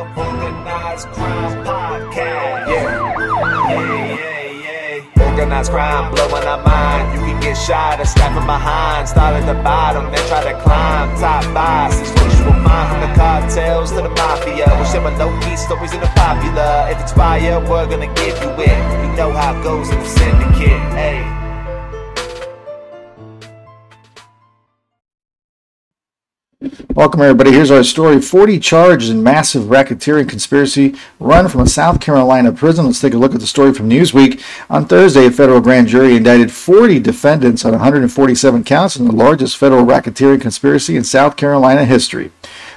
The 0.00 0.06
Organized 0.16 1.08
Crime 1.08 1.64
Podcast. 1.64 2.68
Yeah, 2.72 3.20
yeah, 3.20 4.16
yeah, 4.16 5.04
yeah. 5.04 5.28
Organized 5.28 5.70
crime 5.70 6.10
blowing 6.14 6.44
our 6.44 6.62
mind. 6.64 7.12
You 7.12 7.20
can 7.20 7.40
get 7.40 7.54
shot 7.54 8.00
or 8.00 8.06
stabbed 8.06 8.34
from 8.34 8.46
behind. 8.46 9.08
Start 9.08 9.36
at 9.36 9.44
the 9.44 9.60
bottom, 9.62 10.10
then 10.12 10.24
try 10.28 10.40
to 10.40 10.56
climb. 10.62 11.08
Top 11.20 11.44
five 11.52 11.92
situations 11.92 12.38
you 12.40 12.46
will 12.46 12.64
find 12.64 12.86
from 12.88 13.00
the 13.04 13.12
cartels 13.14 13.90
to 13.90 14.00
the 14.00 14.08
mafia. 14.16 14.64
We're 14.72 14.88
sharing 14.88 15.18
low 15.18 15.32
key 15.44 15.56
stories 15.56 15.92
in 15.92 16.00
the 16.00 16.12
popular. 16.16 16.88
If 16.88 17.00
it's 17.02 17.12
fire, 17.12 17.60
we're 17.60 17.86
gonna 17.86 18.12
give 18.14 18.40
you 18.40 18.50
it. 18.56 18.78
You 19.04 19.08
know 19.20 19.32
how 19.32 19.58
it 19.58 19.62
goes 19.62 19.90
in 19.90 19.98
the 19.98 20.08
syndicate. 20.08 20.80
Welcome, 27.00 27.22
everybody. 27.22 27.52
Here's 27.52 27.70
our 27.70 27.82
story 27.82 28.20
40 28.20 28.58
charges 28.58 29.08
in 29.08 29.22
massive 29.22 29.62
racketeering 29.70 30.28
conspiracy 30.28 30.94
run 31.18 31.48
from 31.48 31.62
a 31.62 31.66
South 31.66 31.98
Carolina 31.98 32.52
prison. 32.52 32.84
Let's 32.84 33.00
take 33.00 33.14
a 33.14 33.16
look 33.16 33.34
at 33.34 33.40
the 33.40 33.46
story 33.46 33.72
from 33.72 33.88
Newsweek. 33.88 34.42
On 34.68 34.84
Thursday, 34.84 35.24
a 35.24 35.30
federal 35.30 35.62
grand 35.62 35.88
jury 35.88 36.16
indicted 36.16 36.52
40 36.52 37.00
defendants 37.00 37.64
on 37.64 37.72
147 37.72 38.64
counts 38.64 38.96
in 38.96 39.06
the 39.06 39.14
largest 39.14 39.56
federal 39.56 39.86
racketeering 39.86 40.42
conspiracy 40.42 40.94
in 40.94 41.02
South 41.02 41.38
Carolina 41.38 41.86
history. 41.86 42.32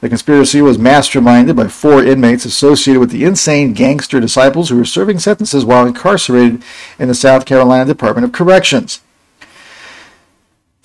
The 0.00 0.08
conspiracy 0.08 0.62
was 0.62 0.78
masterminded 0.78 1.54
by 1.54 1.68
four 1.68 2.02
inmates 2.02 2.44
associated 2.44 2.98
with 2.98 3.12
the 3.12 3.22
insane 3.22 3.72
gangster 3.72 4.18
disciples 4.18 4.68
who 4.68 4.78
were 4.78 4.84
serving 4.84 5.20
sentences 5.20 5.64
while 5.64 5.86
incarcerated 5.86 6.60
in 6.98 7.06
the 7.06 7.14
South 7.14 7.46
Carolina 7.46 7.84
Department 7.84 8.24
of 8.24 8.32
Corrections. 8.32 9.00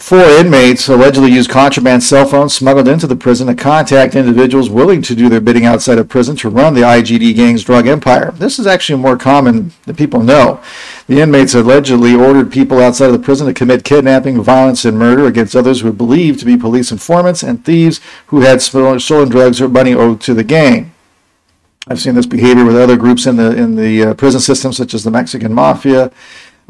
Four 0.03 0.19
inmates 0.19 0.89
allegedly 0.89 1.31
used 1.31 1.49
contraband 1.49 2.03
cell 2.03 2.25
phones 2.25 2.53
smuggled 2.53 2.89
into 2.89 3.07
the 3.07 3.15
prison 3.15 3.47
to 3.47 3.55
contact 3.55 4.15
individuals 4.15 4.69
willing 4.69 5.01
to 5.01 5.15
do 5.15 5.29
their 5.29 5.39
bidding 5.39 5.63
outside 5.63 5.97
of 5.97 6.09
prison 6.09 6.35
to 6.35 6.49
run 6.49 6.73
the 6.73 6.81
IGD 6.81 7.33
gang's 7.37 7.63
drug 7.63 7.87
empire. 7.87 8.31
This 8.31 8.59
is 8.59 8.67
actually 8.67 9.01
more 9.01 9.15
common 9.15 9.71
than 9.85 9.95
people 9.95 10.21
know. 10.21 10.61
The 11.07 11.21
inmates 11.21 11.55
allegedly 11.55 12.13
ordered 12.13 12.51
people 12.51 12.81
outside 12.81 13.05
of 13.05 13.13
the 13.13 13.19
prison 13.19 13.47
to 13.47 13.53
commit 13.53 13.85
kidnapping, 13.85 14.43
violence, 14.43 14.83
and 14.83 14.99
murder 14.99 15.25
against 15.25 15.55
others 15.55 15.79
who 15.79 15.87
were 15.87 15.93
believed 15.93 16.39
to 16.39 16.45
be 16.45 16.57
police 16.57 16.91
informants 16.91 17.41
and 17.41 17.63
thieves 17.63 18.01
who 18.27 18.41
had 18.41 18.61
stolen 18.61 19.29
drugs 19.29 19.61
or 19.61 19.69
money 19.69 19.93
owed 19.93 20.19
to 20.19 20.33
the 20.33 20.43
gang. 20.43 20.93
I've 21.87 22.01
seen 22.01 22.15
this 22.15 22.25
behavior 22.25 22.65
with 22.65 22.75
other 22.75 22.97
groups 22.97 23.25
in 23.25 23.37
the 23.37 23.55
in 23.55 23.77
the 23.77 24.03
uh, 24.03 24.13
prison 24.15 24.41
system, 24.41 24.73
such 24.73 24.93
as 24.93 25.05
the 25.05 25.11
Mexican 25.11 25.53
Mafia. 25.53 26.11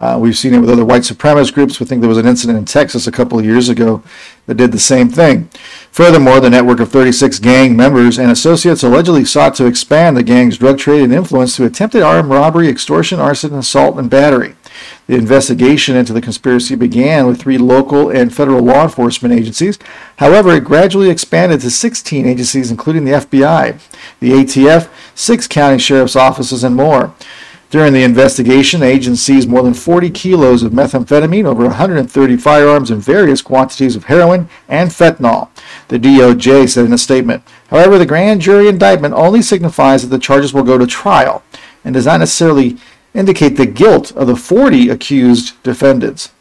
Uh, 0.04 0.18
we've 0.18 0.38
seen 0.38 0.54
it 0.54 0.60
with 0.60 0.70
other 0.70 0.84
white 0.84 1.04
supremacist 1.04 1.54
groups. 1.54 1.80
We 1.80 1.86
think 1.86 2.02
there 2.02 2.10
was 2.10 2.18
an 2.18 2.28
incident 2.28 2.60
in 2.60 2.66
Texas 2.66 3.08
a 3.08 3.12
couple 3.12 3.40
of 3.40 3.46
years 3.46 3.70
ago 3.70 4.04
that 4.48 4.56
did 4.56 4.74
the 4.74 4.80
same 4.80 5.08
thing. 5.08 5.46
Furthermore, 5.92 6.42
the 6.42 6.50
network 6.50 6.82
of 6.82 6.92
36 6.92 7.40
gang 7.40 7.78
members 7.78 8.20
and 8.20 8.30
associates 8.30 8.84
allegedly 8.84 9.24
sought 9.24 9.56
to 9.56 9.66
expand 9.66 10.18
the 10.18 10.24
gang's 10.24 10.58
drug 10.58 10.78
trade 10.78 11.04
and 11.04 11.14
influence 11.14 11.56
through 11.56 11.68
attempted 11.68 12.02
armed 12.02 12.30
robbery, 12.30 12.68
extortion, 12.68 13.18
arson, 13.18 13.54
assault, 13.54 13.98
and 13.98 14.10
battery. 14.10 14.56
The 15.08 15.16
investigation 15.16 15.96
into 15.96 16.12
the 16.12 16.20
conspiracy 16.20 16.76
began 16.76 17.26
with 17.26 17.40
three 17.40 17.58
local 17.58 18.10
and 18.10 18.36
federal 18.36 18.62
law 18.62 18.84
enforcement 18.84 19.34
agencies. 19.34 19.80
However, 20.18 20.52
it 20.52 20.66
gradually 20.66 21.10
expanded 21.10 21.62
to 21.62 21.72
16 21.72 22.26
agencies, 22.26 22.72
including 22.72 23.06
the 23.06 23.12
FBI, 23.12 23.80
the 24.20 24.32
ATF, 24.32 24.90
six 25.16 25.48
county 25.48 25.80
sheriff's 25.80 26.18
offices, 26.18 26.66
and 26.66 26.76
more. 26.76 27.14
During 27.74 27.94
the 27.94 28.04
investigation, 28.04 28.84
agents 28.84 29.22
seized 29.22 29.50
more 29.50 29.64
than 29.64 29.74
40 29.74 30.12
kilos 30.12 30.62
of 30.62 30.74
methamphetamine, 30.74 31.46
over 31.46 31.66
130 31.66 32.38
firearms, 32.38 32.92
and 32.92 33.02
various 33.02 33.42
quantities 33.42 33.96
of 33.96 34.04
heroin 34.04 34.48
and 34.70 34.92
fentanyl, 34.92 35.50
the 35.88 35.98
DOJ 35.98 36.70
said 36.70 36.86
in 36.86 36.94
a 36.94 37.00
statement. 37.00 37.42
However, 37.72 37.98
the 37.98 38.06
grand 38.06 38.42
jury 38.42 38.68
indictment 38.68 39.16
only 39.16 39.42
signifies 39.42 40.04
that 40.04 40.10
the 40.10 40.20
charges 40.22 40.54
will 40.54 40.62
go 40.62 40.78
to 40.78 40.86
trial 40.86 41.42
and 41.84 41.96
does 41.96 42.06
not 42.06 42.20
necessarily 42.20 42.78
indicate 43.16 43.58
the 43.58 43.66
guilt 43.66 44.12
of 44.12 44.28
the 44.28 44.36
40 44.36 44.90
accused 44.90 45.56
defendants. 45.64 46.32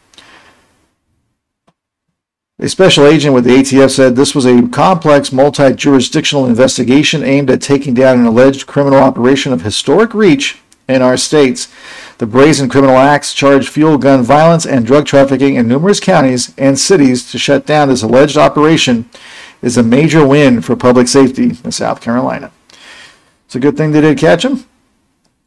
A 2.59 2.69
special 2.69 3.07
agent 3.07 3.33
with 3.33 3.45
the 3.45 3.55
ATF 3.55 3.89
said 3.89 4.15
this 4.15 4.35
was 4.35 4.45
a 4.45 4.67
complex, 4.67 5.31
multi 5.31 5.73
jurisdictional 5.73 6.45
investigation 6.45 7.23
aimed 7.23 7.49
at 7.49 7.59
taking 7.59 7.95
down 7.95 8.19
an 8.19 8.27
alleged 8.27 8.67
criminal 8.67 8.99
operation 8.99 9.51
of 9.51 9.63
historic 9.63 10.13
reach 10.13 10.59
in 10.87 11.01
our 11.01 11.17
states. 11.17 11.67
The 12.17 12.25
brazen 12.25 12.69
criminal 12.69 12.97
acts 12.97 13.33
charge 13.33 13.69
fuel 13.69 13.97
gun 13.97 14.23
violence 14.23 14.65
and 14.65 14.85
drug 14.85 15.05
trafficking 15.05 15.55
in 15.55 15.67
numerous 15.67 15.99
counties 15.99 16.53
and 16.57 16.77
cities 16.77 17.29
to 17.31 17.37
shut 17.37 17.65
down 17.65 17.89
this 17.89 18.03
alleged 18.03 18.37
operation 18.37 19.09
is 19.61 19.77
a 19.77 19.83
major 19.83 20.25
win 20.25 20.61
for 20.61 20.75
public 20.75 21.07
safety 21.07 21.57
in 21.63 21.71
South 21.71 22.01
Carolina. 22.01 22.51
It's 23.45 23.55
a 23.55 23.59
good 23.59 23.77
thing 23.77 23.91
they 23.91 24.01
did 24.01 24.17
catch 24.17 24.43
him. 24.45 24.65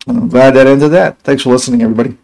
I'm 0.08 0.28
glad 0.28 0.54
that 0.54 0.66
ended 0.66 0.92
that. 0.92 1.18
Thanks 1.20 1.42
for 1.42 1.50
listening, 1.50 1.82
everybody. 1.82 2.16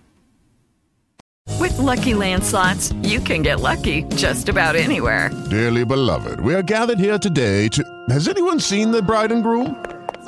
With 1.59 1.77
Lucky 1.79 2.15
Land 2.15 2.45
slots, 2.45 2.93
you 3.03 3.21
can 3.21 3.43
get 3.43 3.61
lucky 3.61 4.05
just 4.15 4.49
about 4.49 4.77
anywhere. 4.77 5.31
Dearly 5.51 5.85
beloved, 5.85 6.41
we 6.41 6.55
are 6.55 6.63
gathered 6.63 6.99
here 6.99 7.19
today 7.19 7.69
to. 7.69 7.85
Has 8.11 8.29
anyone 8.29 8.61
seen 8.61 8.91
the 8.91 9.03
bride 9.03 9.33
and 9.33 9.43
groom? 9.43 9.92